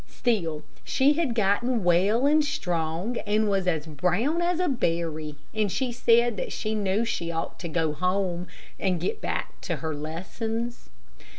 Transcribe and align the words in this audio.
Still, 0.09 0.63
she 0.83 1.13
had 1.13 1.35
gotten 1.35 1.83
well 1.83 2.25
and 2.25 2.43
strong, 2.43 3.17
and 3.27 3.47
was 3.47 3.67
as 3.67 3.85
brown 3.85 4.41
as 4.41 4.59
a 4.59 4.67
berry, 4.67 5.35
and 5.53 5.71
she 5.71 5.91
said 5.91 6.37
that 6.37 6.51
she 6.51 6.73
knew 6.73 7.05
she 7.05 7.31
ought 7.31 7.59
to 7.59 7.69
go 7.69 7.93
home, 7.93 8.47
and 8.79 8.99
get 8.99 9.21
back 9.21 9.61
to 9.61 9.75
her 9.75 9.93
lessons. 9.93 10.89